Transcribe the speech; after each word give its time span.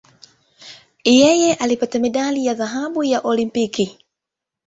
Yeye 1.03 1.53
alipata 1.55 1.99
medali 1.99 2.45
ya 2.45 2.53
dhahabu 2.53 3.03
ya 3.03 3.19
Olimpiki. 3.21 3.97